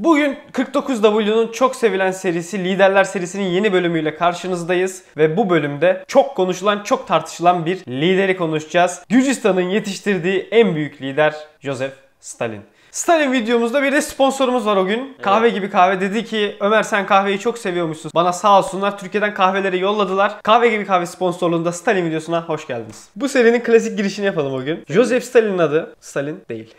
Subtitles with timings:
[0.00, 6.82] Bugün 49W'nun çok sevilen serisi Liderler serisinin yeni bölümüyle karşınızdayız ve bu bölümde çok konuşulan,
[6.82, 9.02] çok tartışılan bir lideri konuşacağız.
[9.08, 12.60] Gürcistan'ın yetiştirdiği en büyük lider Joseph Stalin.
[12.90, 15.16] Stalin videomuzda bir de sponsorumuz var o gün.
[15.22, 18.12] Kahve gibi kahve dedi ki Ömer sen kahveyi çok seviyormuşsun.
[18.14, 20.42] Bana sağ olsunlar Türkiye'den kahveleri yolladılar.
[20.42, 23.08] Kahve gibi kahve sponsorluğunda Stalin videosuna hoş geldiniz.
[23.16, 24.84] Bu serinin klasik girişini yapalım o gün.
[24.88, 26.74] Joseph Stalin'in adı Stalin değil.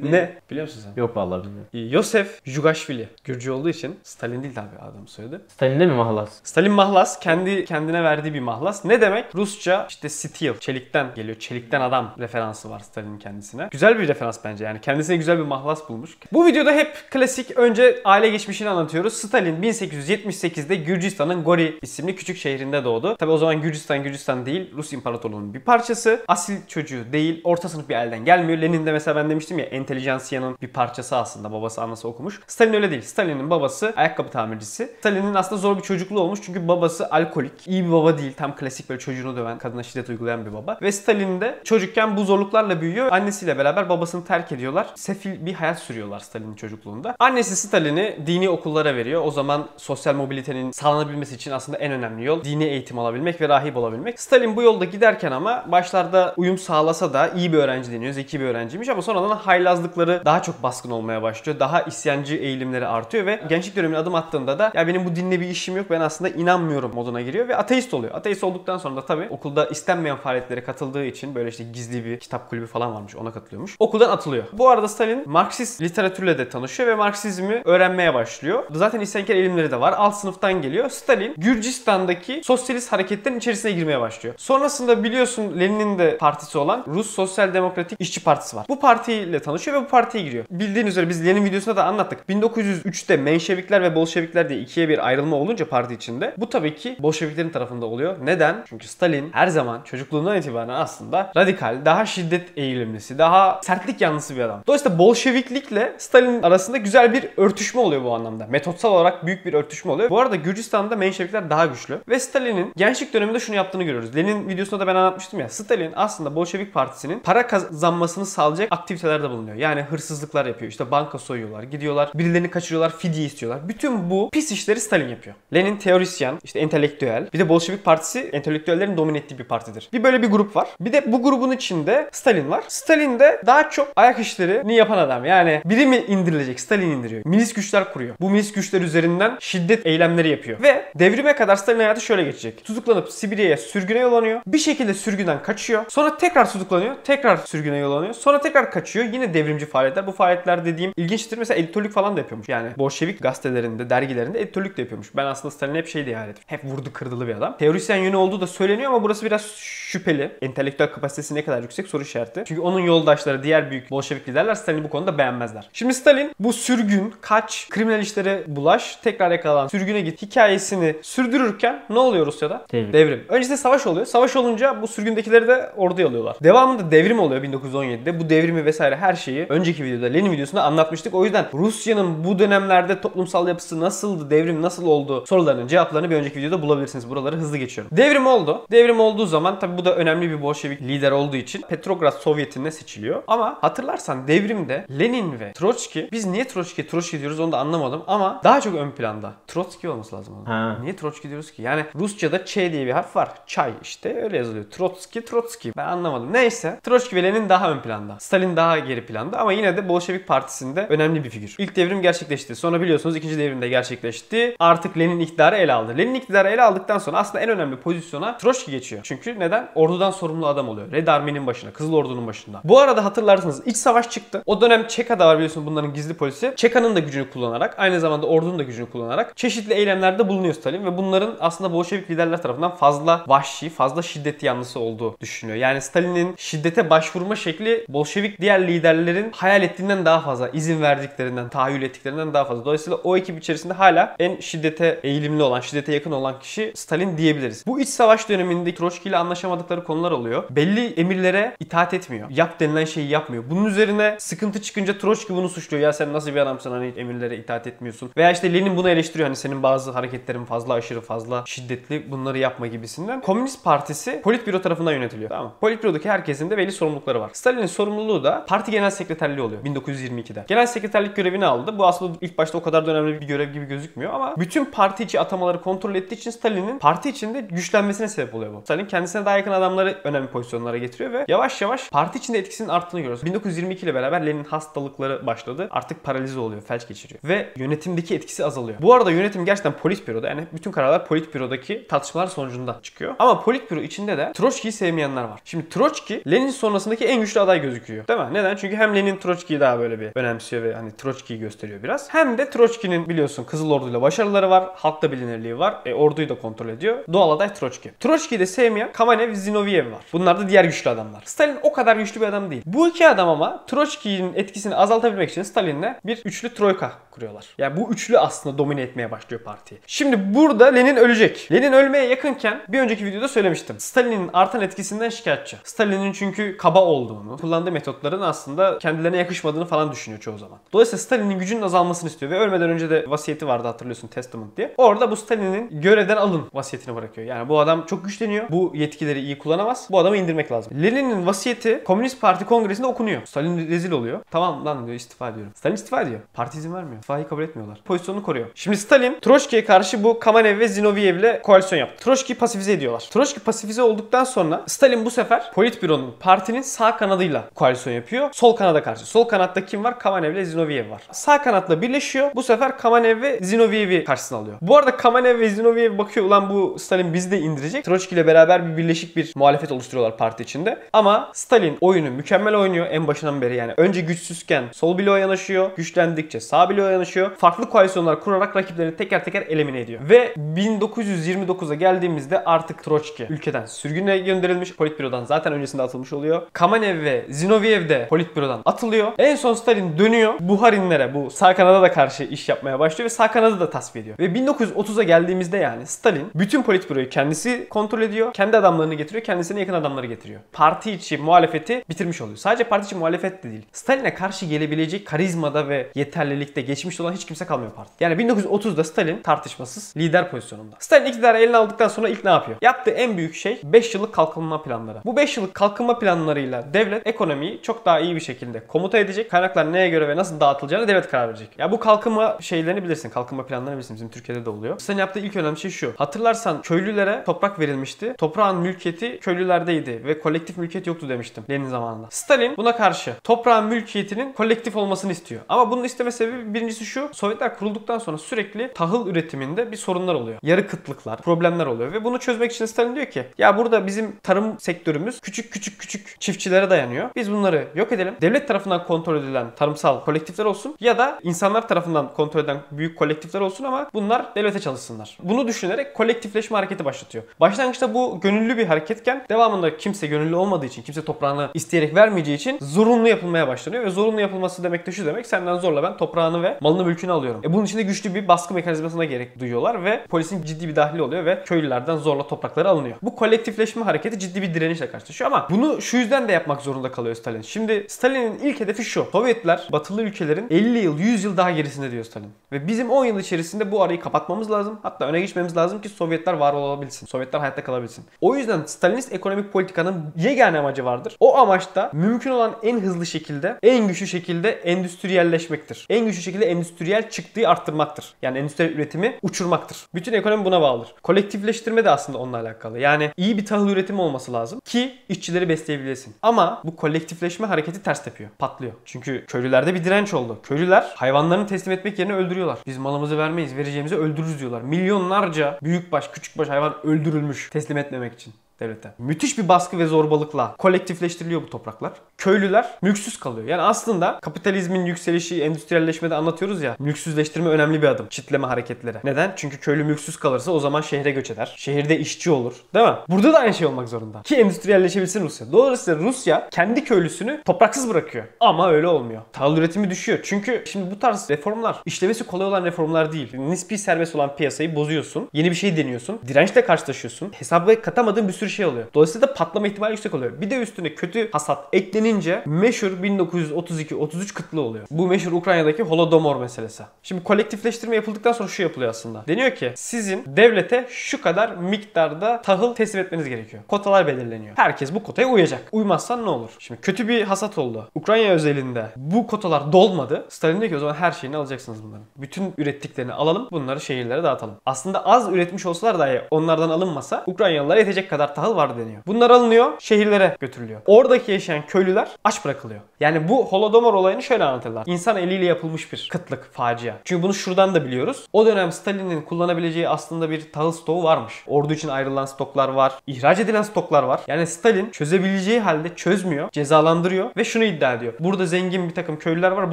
[0.00, 0.34] Ne?
[0.50, 1.00] Biliyor musun sen?
[1.00, 1.68] Yok vallahi bilmiyorum.
[1.72, 3.08] Yosef Jugashvili.
[3.24, 5.40] Gürcü olduğu için Stalin değil tabi adam söyledi.
[5.48, 6.40] Stalin'de mi mahlas?
[6.44, 8.84] Stalin mahlas kendi kendine verdiği bir mahlas.
[8.84, 9.34] Ne demek?
[9.34, 11.38] Rusça işte steel, çelikten geliyor.
[11.38, 13.68] Çelikten adam referansı var Stalin'in kendisine.
[13.70, 14.80] Güzel bir referans bence yani.
[14.80, 16.16] Kendisine güzel bir mahlas bulmuş.
[16.32, 19.12] Bu videoda hep klasik önce aile geçmişini anlatıyoruz.
[19.12, 23.16] Stalin 1878'de Gürcistan'ın Gori isimli küçük şehrinde doğdu.
[23.16, 24.70] Tabi o zaman Gürcistan Gürcistan değil.
[24.76, 26.24] Rus İmparatorluğu'nun bir parçası.
[26.28, 27.40] Asil çocuğu değil.
[27.44, 28.58] Orta sınıf bir elden gelmiyor.
[28.58, 31.52] Lenin de mesela ben demiştim ya entelijansiyanın bir parçası aslında.
[31.52, 32.40] Babası annesi okumuş.
[32.46, 33.02] Stalin öyle değil.
[33.02, 34.92] Stalin'in babası ayakkabı tamircisi.
[35.00, 37.52] Stalin'in aslında zor bir çocukluğu olmuş çünkü babası alkolik.
[37.66, 38.32] İyi bir baba değil.
[38.36, 40.78] Tam klasik böyle çocuğunu döven, kadına şiddet uygulayan bir baba.
[40.82, 43.12] Ve Stalin de çocukken bu zorluklarla büyüyor.
[43.12, 44.86] Annesiyle beraber babasını terk ediyorlar.
[44.94, 47.16] Sefil bir hayat sürüyorlar Stalin'in çocukluğunda.
[47.18, 49.22] Annesi Stalin'i dini okullara veriyor.
[49.24, 53.76] O zaman sosyal mobilitenin sağlanabilmesi için aslında en önemli yol dini eğitim alabilmek ve rahip
[53.76, 54.20] olabilmek.
[54.20, 58.12] Stalin bu yolda giderken ama başlarda uyum sağlasa da iyi bir öğrenci deniyor.
[58.12, 59.36] Zeki bir öğrenciymiş ama sonradan
[59.72, 61.60] haylazlıkları daha çok baskın olmaya başlıyor.
[61.60, 65.46] Daha isyancı eğilimleri artıyor ve gençlik dönemine adım attığında da ya benim bu dinle bir
[65.48, 68.14] işim yok ben aslında inanmıyorum moduna giriyor ve ateist oluyor.
[68.14, 72.50] Ateist olduktan sonra da tabii okulda istenmeyen faaliyetlere katıldığı için böyle işte gizli bir kitap
[72.50, 73.76] kulübü falan varmış ona katılıyormuş.
[73.78, 74.44] Okuldan atılıyor.
[74.52, 78.64] Bu arada Stalin Marksist literatürle de tanışıyor ve Marksizmi öğrenmeye başlıyor.
[78.70, 79.92] Zaten isyankar eğilimleri de var.
[79.92, 80.90] Alt sınıftan geliyor.
[80.90, 84.34] Stalin Gürcistan'daki sosyalist hareketlerin içerisine girmeye başlıyor.
[84.38, 88.66] Sonrasında biliyorsun Lenin'in de partisi olan Rus Sosyal Demokratik İşçi Partisi var.
[88.68, 90.44] Bu partiyle tanışıyor ve bu partiye giriyor.
[90.50, 92.18] Bildiğin üzere biz Lenin videosunda da anlattık.
[92.28, 97.50] 1903'te Menşevikler ve Bolşevikler diye ikiye bir ayrılma olunca parti içinde bu tabii ki Bolşeviklerin
[97.50, 98.16] tarafında oluyor.
[98.22, 98.64] Neden?
[98.68, 104.40] Çünkü Stalin her zaman çocukluğundan itibaren aslında radikal, daha şiddet eğilimlisi, daha sertlik yanlısı bir
[104.40, 104.62] adam.
[104.66, 108.46] Dolayısıyla Bolşeviklikle Stalin arasında güzel bir örtüşme oluyor bu anlamda.
[108.46, 110.10] Metotsal olarak büyük bir örtüşme oluyor.
[110.10, 111.98] Bu arada Gürcistan'da Menşevikler daha güçlü.
[112.08, 114.16] Ve Stalin'in gençlik döneminde şunu yaptığını görüyoruz.
[114.16, 115.48] Lenin videosunda da ben anlatmıştım ya.
[115.48, 119.51] Stalin aslında Bolşevik Partisi'nin para kazanmasını sağlayacak aktivitelerde bulunuyor.
[119.54, 120.70] Yani hırsızlıklar yapıyor.
[120.70, 123.68] İşte banka soyuyorlar, gidiyorlar, birilerini kaçırıyorlar, fidye istiyorlar.
[123.68, 125.36] Bütün bu pis işleri Stalin yapıyor.
[125.54, 127.28] Lenin teorisyen, işte entelektüel.
[127.32, 129.88] Bir de Bolşevik Partisi entelektüellerin domine ettiği bir partidir.
[129.92, 130.68] Bir böyle bir grup var.
[130.80, 132.64] Bir de bu grubun içinde Stalin var.
[132.68, 135.24] Stalin de daha çok ayak işlerini yapan adam.
[135.24, 136.60] Yani biri mi indirilecek?
[136.60, 137.22] Stalin indiriyor.
[137.24, 138.14] Milis güçler kuruyor.
[138.20, 140.62] Bu milis güçler üzerinden şiddet eylemleri yapıyor.
[140.62, 142.64] Ve devrime kadar Stalin hayatı şöyle geçecek.
[142.64, 144.40] Tutuklanıp Sibirya'ya sürgüne yollanıyor.
[144.46, 145.84] Bir şekilde sürgünden kaçıyor.
[145.88, 146.94] Sonra tekrar tutuklanıyor.
[147.04, 148.14] Tekrar sürgüne yollanıyor.
[148.14, 149.06] Sonra tekrar kaçıyor.
[149.12, 150.06] Yine devrimci faaliyetler.
[150.06, 151.38] Bu faaliyetler dediğim ilginçtir.
[151.38, 152.48] Mesela editörlük falan da yapıyormuş.
[152.48, 155.08] Yani Bolşevik gazetelerinde, dergilerinde editörlük de yapıyormuş.
[155.16, 156.44] Ben aslında Stalin'e hep şey diye hayal ettim.
[156.46, 157.56] Hep vurdu kırdılı bir adam.
[157.56, 160.30] Teorisyen yönü olduğu da söyleniyor ama burası biraz şüpheli.
[160.42, 162.44] Entelektüel kapasitesi ne kadar yüksek soru işareti.
[162.46, 165.68] Çünkü onun yoldaşları, diğer büyük Bolşevik liderler Stalin'i bu konuda beğenmezler.
[165.72, 171.98] Şimdi Stalin bu sürgün, kaç, kriminal işlere bulaş, tekrar yakalan, sürgüne git hikayesini sürdürürken ne
[171.98, 172.66] oluyor Rusya'da?
[172.72, 172.92] Devrim.
[172.92, 173.24] Devrim.
[173.28, 174.06] Öncesinde savaş oluyor.
[174.06, 176.36] Savaş olunca bu sürgündekileri de orduya alıyorlar.
[176.42, 178.20] Devamında devrim oluyor 1917'de.
[178.20, 181.14] Bu devrimi vesaire her şeyi önceki videoda Lenin videosunda anlatmıştık.
[181.14, 186.38] O yüzden Rusya'nın bu dönemlerde toplumsal yapısı nasıldı, devrim nasıl oldu sorularının cevaplarını bir önceki
[186.38, 187.10] videoda bulabilirsiniz.
[187.10, 187.96] Buraları hızlı geçiyorum.
[187.96, 188.66] Devrim oldu.
[188.70, 193.22] Devrim olduğu zaman tabi bu da önemli bir Bolşevik lider olduğu için Petrograd Sovyeti'ne seçiliyor.
[193.26, 198.40] Ama hatırlarsan devrimde Lenin ve Troçki biz niye Troçki Troçki diyoruz onu da anlamadım ama
[198.44, 199.32] daha çok ön planda.
[199.46, 200.44] Trotsky olması lazım onun.
[200.44, 200.78] Ha.
[200.82, 201.62] Niye Troçki diyoruz ki?
[201.62, 203.28] Yani Rusça'da Ç diye bir harf var.
[203.46, 204.64] Çay işte öyle yazılıyor.
[204.70, 205.72] Trotsky, Trotsky.
[205.76, 206.32] Ben anlamadım.
[206.32, 206.80] Neyse.
[206.82, 208.16] Troçki ve Lenin daha ön planda.
[208.20, 211.54] Stalin daha geri planda ama yine de Bolşevik Partisi'nde önemli bir figür.
[211.58, 212.54] İlk devrim gerçekleşti.
[212.56, 214.56] Sonra biliyorsunuz ikinci devrim de gerçekleşti.
[214.58, 215.98] Artık Lenin iktidarı ele aldı.
[215.98, 219.02] Lenin iktidarı ele aldıktan sonra aslında en önemli pozisyona Troçki geçiyor.
[219.04, 219.68] Çünkü neden?
[219.74, 220.92] Ordudan sorumlu adam oluyor.
[220.92, 222.60] Red Army'nin başına, Kızıl Ordu'nun başında.
[222.64, 224.42] Bu arada hatırlarsınız iç savaş çıktı.
[224.46, 226.52] O dönem Çeka'da var biliyorsunuz bunların gizli polisi.
[226.56, 230.96] Çeka'nın da gücünü kullanarak, aynı zamanda ordunun da gücünü kullanarak çeşitli eylemlerde bulunuyor Stalin ve
[230.96, 235.62] bunların aslında Bolşevik liderler tarafından fazla vahşi, fazla şiddet yanlısı olduğu düşünülüyor.
[235.62, 238.68] Yani Stalin'in şiddete başvurma şekli Bolşevik diğer
[239.12, 242.64] liderlerin hayal ettiğinden daha fazla, izin verdiklerinden, tahayyül ettiklerinden daha fazla.
[242.64, 247.66] Dolayısıyla o ekip içerisinde hala en şiddete eğilimli olan, şiddete yakın olan kişi Stalin diyebiliriz.
[247.66, 250.44] Bu iç savaş döneminde Troçki ile anlaşamadıkları konular oluyor.
[250.50, 252.30] Belli emirlere itaat etmiyor.
[252.30, 253.44] Yap denilen şeyi yapmıyor.
[253.50, 255.82] Bunun üzerine sıkıntı çıkınca Troçki bunu suçluyor.
[255.82, 258.10] Ya sen nasıl bir adamsın hani emirlere itaat etmiyorsun.
[258.16, 259.26] Veya işte Lenin bunu eleştiriyor.
[259.26, 263.20] Hani senin bazı hareketlerin fazla aşırı, fazla şiddetli bunları yapma gibisinden.
[263.20, 265.28] Komünist Partisi Politbüro tarafından yönetiliyor.
[265.30, 265.52] Tamam?
[265.60, 267.30] Politbüro'daki herkesin de belli sorumlulukları var.
[267.32, 270.44] Stalin'in sorumluluğu da parti genel sekreterliği oluyor 1922'de.
[270.48, 271.78] Genel sekreterlik görevini aldı.
[271.78, 275.02] Bu aslında ilk başta o kadar da önemli bir görev gibi gözükmüyor ama bütün parti
[275.02, 278.60] içi atamaları kontrol ettiği için Stalin'in parti içinde güçlenmesine sebep oluyor bu.
[278.60, 283.00] Stalin kendisine daha yakın adamları önemli pozisyonlara getiriyor ve yavaş yavaş parti içinde etkisinin arttığını
[283.00, 283.24] görüyoruz.
[283.24, 285.68] 1922 ile beraber Lenin hastalıkları başladı.
[285.70, 288.78] Artık paralize oluyor, felç geçiriyor ve yönetimdeki etkisi azalıyor.
[288.82, 293.14] Bu arada yönetim gerçekten politbüroda yani bütün kararlar politbürodaki tartışmalar sonucunda çıkıyor.
[293.18, 295.40] Ama politbüro içinde de Troçki'yi sevmeyenler var.
[295.44, 298.08] Şimdi Troçki Lenin sonrasındaki en güçlü aday gözüküyor.
[298.08, 298.28] Değil mi?
[298.32, 298.56] Neden?
[298.56, 302.14] Çünkü hem Lenin Troçki'yi daha böyle bir önemsiyor ve hani Troçki'yi gösteriyor biraz.
[302.14, 304.64] Hem de Troçki'nin biliyorsun Kızıl Ordu'yla başarıları var.
[304.74, 305.74] Halkta bilinirliği var.
[305.86, 306.98] E, orduyu da kontrol ediyor.
[307.12, 307.92] Doğal aday Troçki.
[308.00, 310.00] Troçki'yi de sevmeyen Kamenev, Zinoviev var.
[310.12, 311.22] Bunlar da diğer güçlü adamlar.
[311.24, 312.62] Stalin o kadar güçlü bir adam değil.
[312.66, 317.46] Bu iki adam ama Troçki'nin etkisini azaltabilmek için Stalin'le bir üçlü troika kuruyorlar.
[317.58, 319.80] Yani bu üçlü aslında domine etmeye başlıyor partiyi.
[319.86, 321.48] Şimdi burada Lenin ölecek.
[321.52, 323.76] Lenin ölmeye yakınken bir önceki videoda söylemiştim.
[323.78, 325.56] Stalin'in artan etkisinden şikayetçi.
[325.64, 330.58] Stalin'in çünkü kaba olduğunu, kullandığı metotların aslında kendilerine yakışmadığını falan düşünüyor çoğu zaman.
[330.72, 334.74] Dolayısıyla Stalin'in gücünün azalmasını istiyor ve ölmeden önce de vasiyeti vardı hatırlıyorsun Testament diye.
[334.76, 337.26] Orada bu Stalin'in görevden alın vasiyetini bırakıyor.
[337.26, 338.48] Yani bu adam çok güçleniyor.
[338.50, 339.88] Bu yetkileri iyi kullanamaz.
[339.90, 340.72] Bu adamı indirmek lazım.
[340.82, 343.26] Lenin'in vasiyeti Komünist Parti Kongresi'nde okunuyor.
[343.26, 344.20] Stalin rezil oluyor.
[344.30, 345.52] Tamam lan diyor istifa ediyorum.
[345.54, 346.20] Stalin istifa ediyor.
[346.34, 346.96] Parti izin vermiyor.
[346.96, 347.80] İstifayı kabul etmiyorlar.
[347.84, 348.46] Pozisyonunu koruyor.
[348.54, 352.04] Şimdi Stalin Troçki'ye karşı bu Kamenev ve Zinoviev'le koalisyon yaptı.
[352.04, 353.08] Troçki'yi pasifize ediyorlar.
[353.10, 358.28] Troçki pasifize olduktan sonra Stalin bu sefer Politbüro'nun partinin sağ kanadıyla koalisyon yapıyor.
[358.32, 359.06] Sol kanada karşı.
[359.06, 359.98] Sol kanatta kim var?
[359.98, 361.02] Kamenev ile Zinoviev var.
[361.12, 362.30] Sağ kanatla birleşiyor.
[362.34, 364.56] Bu sefer Kamenev ve Zinoviev'i karşısına alıyor.
[364.62, 367.84] Bu arada Kamenev ve Zinoviev bakıyor ulan bu Stalin bizi de indirecek.
[367.84, 370.78] Troçki ile beraber bir birleşik bir muhalefet oluşturuyorlar parti içinde.
[370.92, 373.72] Ama Stalin oyunu mükemmel oynuyor en başından beri yani.
[373.76, 375.70] Önce güçsüzken sol bloğa yanaşıyor.
[375.76, 377.36] Güçlendikçe sağ bloğa yanaşıyor.
[377.36, 380.00] Farklı koalisyonlar kurarak rakiplerini teker teker elimine ediyor.
[380.08, 384.76] Ve 1929'a geldiğimizde artık Troçki ülkeden sürgüne gönderilmiş.
[384.76, 386.42] Politbüro'dan zaten öncesinde atılmış oluyor.
[386.52, 389.12] Kamenev ve Zinoviev de Politbüro'dan atılıyor.
[389.18, 390.34] En son Stalin dönüyor.
[390.40, 394.18] Buharinlere bu sağ kanada da karşı iş yapmaya başlıyor ve sağ kanadı da tasfiye ediyor.
[394.18, 398.32] Ve 1930'a geldiğimizde yani Stalin bütün Politbüro'yu kendisi kontrol ediyor.
[398.32, 399.24] Kendi adamlarını getiriyor.
[399.24, 400.40] Kendisine yakın adamları getiriyor.
[400.52, 402.36] Parti içi muhalefeti bitirmiş oluyor.
[402.36, 403.62] Sadece parti içi muhalefet de değil.
[403.72, 407.92] Stalin'e karşı gelebilecek karizmada ve yeterlilikte geçmiş olan hiç kimse kalmıyor parti.
[408.00, 410.76] Yani 1930'da Stalin tartışmasız lider pozisyonunda.
[410.78, 412.58] Stalin iktidarı eline aldıktan sonra ilk ne yapıyor?
[412.62, 414.98] Yaptığı en büyük şey 5 yıllık kalkınma planları.
[415.04, 419.30] Bu 5 yıllık kalkınma planlarıyla devlet ekonomiyi çok daha iyi bir şekilde komuta edecek.
[419.30, 421.48] Kaynaklar neye göre ve nasıl dağıtılacağını devlet karar verecek.
[421.58, 423.10] Ya bu kalkınma şeylerini bilirsin.
[423.10, 423.96] Kalkınma planlarını bilirsin.
[423.96, 424.78] Bizim Türkiye'de de oluyor.
[424.78, 425.92] Stalin yaptığı ilk önemli şey şu.
[425.96, 428.14] Hatırlarsan köylülere toprak verilmişti.
[428.18, 432.06] Toprağın mülkiyeti köylülerdeydi ve kolektif mülkiyet yoktu demiştim Lenin zamanında.
[432.10, 435.40] Stalin buna karşı toprağın mülkiyetinin kolektif olmasını istiyor.
[435.48, 437.08] Ama bunun isteme sebebi birincisi şu.
[437.12, 440.38] Sovyetler kurulduktan sonra sürekli tahıl üretiminde bir sorunlar oluyor.
[440.42, 444.60] Yarı kıtlıklar, problemler oluyor ve bunu çözmek için Stalin diyor ki ya burada bizim tarım
[444.60, 447.10] sektörümüz küçük küçük küçük çiftçilere dayanıyor.
[447.16, 448.14] Biz bunları yok edelim.
[448.20, 453.40] Devlet tarafından kontrol edilen tarımsal kolektifler olsun ya da insanlar tarafından kontrol edilen büyük kolektifler
[453.40, 455.18] olsun ama bunlar devlete çalışsınlar.
[455.22, 457.24] Bunu düşünerek kolektifleşme hareketi başlatıyor.
[457.40, 462.58] Başlangıçta bu gönüllü bir hareketken devamında kimse gönüllü olmadığı için, kimse toprağını isteyerek vermeyeceği için
[462.60, 466.58] zorunlu yapılmaya başlanıyor ve zorunlu yapılması demek de şu demek senden zorla ben toprağını ve
[466.60, 467.40] malını mülkünü alıyorum.
[467.44, 471.02] E bunun için de güçlü bir baskı mekanizmasına gerek duyuyorlar ve polisin ciddi bir dahili
[471.02, 472.96] oluyor ve köylülerden zorla toprakları alınıyor.
[473.02, 477.14] Bu kolektifleşme hareketi ciddi bir direnişle karşılaşıyor ama bunu şu yüzden de yapmak zorunda kalıyor
[477.14, 477.42] Stalin.
[477.42, 477.86] Şimdi
[478.22, 479.06] Stalin'in ilk hedefi şu.
[479.12, 482.30] Sovyetler batılı ülkelerin 50 yıl 100 yıl daha gerisinde diyor Stalin.
[482.52, 484.78] Ve bizim 10 yıl içerisinde bu arayı kapatmamız lazım.
[484.82, 487.06] Hatta öne geçmemiz lazım ki Sovyetler var olabilsin.
[487.06, 488.04] Sovyetler hayatta kalabilsin.
[488.20, 491.16] O yüzden Stalinist ekonomik politikanın yegane amacı vardır.
[491.20, 495.86] O amaçta mümkün olan en hızlı şekilde, en güçlü şekilde endüstriyelleşmektir.
[495.90, 498.14] En güçlü şekilde endüstriyel çıktığı arttırmaktır.
[498.22, 499.86] Yani endüstriyel üretimi uçurmaktır.
[499.94, 500.94] Bütün ekonomi buna bağlıdır.
[501.02, 502.78] Kolektifleştirme de aslında onunla alakalı.
[502.78, 506.14] Yani iyi bir tahıl üretimi olması lazım ki işçileri besleyebilesin.
[506.22, 508.30] Ama bu kolektifleşme hareketi ters tepiyor.
[508.38, 508.72] Patlıyor.
[508.84, 510.38] Çünkü köylülerde bir direnç oldu.
[510.42, 512.58] Köylüler hayvanlarını teslim etmek yerine öldürüyorlar.
[512.66, 514.62] Biz malımızı vermeyiz, vereceğimizi öldürürüz diyorlar.
[514.62, 518.94] Milyonlarca büyükbaş, küçükbaş hayvan öldürülmüş teslim etmemek için devlete.
[518.98, 521.92] Müthiş bir baskı ve zorbalıkla kolektifleştiriliyor bu topraklar.
[522.18, 523.48] Köylüler mülksüz kalıyor.
[523.48, 526.76] Yani aslında kapitalizmin yükselişi, endüstriyelleşmede anlatıyoruz ya.
[526.78, 528.06] Mülksüzleştirme önemli bir adım.
[528.10, 528.96] Çitleme hareketleri.
[529.04, 529.32] Neden?
[529.36, 531.54] Çünkü köylü mülksüz kalırsa o zaman şehre göç eder.
[531.56, 532.54] Şehirde işçi olur.
[532.74, 532.94] Değil mi?
[533.08, 534.22] Burada da aynı şey olmak zorunda.
[534.22, 535.52] Ki endüstriyelleşebilsin Rusya.
[535.52, 538.24] Dolayısıyla Rusya kendi köylüsünü topraksız bırakıyor.
[538.40, 539.22] Ama öyle olmuyor.
[539.32, 540.18] Tahıl üretimi düşüyor.
[540.22, 543.34] Çünkü şimdi bu tarz reformlar işlemesi kolay olan reformlar değil.
[543.38, 545.28] Nispi serbest olan piyasayı bozuyorsun.
[545.32, 546.20] Yeni bir şey deniyorsun.
[546.28, 547.32] Dirençle karşılaşıyorsun.
[547.32, 548.86] Hesaba katamadığın bir sürü şey oluyor.
[548.94, 550.40] Dolayısıyla da patlama ihtimali yüksek oluyor.
[550.40, 554.86] Bir de üstüne kötü hasat eklenince meşhur 1932-33 kıtlığı oluyor.
[554.90, 556.82] Bu meşhur Ukrayna'daki Holodomor meselesi.
[557.02, 559.24] Şimdi kolektifleştirme yapıldıktan sonra şu yapılıyor aslında.
[559.28, 563.62] Deniyor ki sizin devlete şu kadar miktarda tahıl teslim etmeniz gerekiyor.
[563.68, 564.56] Kotalar belirleniyor.
[564.56, 565.68] Herkes bu kotaya uyacak.
[565.72, 566.50] Uymazsan ne olur?
[566.58, 567.88] Şimdi kötü bir hasat oldu.
[567.94, 570.26] Ukrayna özelinde bu kotalar dolmadı.
[570.28, 572.04] Stalin diyor ki o zaman her şeyini alacaksınız bunların.
[572.16, 574.54] Bütün ürettiklerini alalım bunları şehirlere dağıtalım.
[574.66, 579.02] Aslında az üretmiş olsalar dahi onlardan alınmasa Ukraynalılara yetecek kadar tahıl var deniyor.
[579.06, 580.80] Bunlar alınıyor şehirlere götürülüyor.
[580.86, 582.80] Oradaki yaşayan köylüler aç bırakılıyor.
[583.00, 584.84] Yani bu Holodomor olayını şöyle anlatırlar.
[584.86, 586.94] İnsan eliyle yapılmış bir kıtlık, facia.
[587.04, 588.26] Çünkü bunu şuradan da biliyoruz.
[588.32, 591.44] O dönem Stalin'in kullanabileceği aslında bir tahıl stoğu varmış.
[591.46, 592.92] Ordu için ayrılan stoklar var.
[593.06, 594.20] ihraç edilen stoklar var.
[594.26, 598.12] Yani Stalin çözebileceği halde çözmüyor, cezalandırıyor ve şunu iddia ediyor.
[598.20, 599.72] Burada zengin bir takım köylüler var.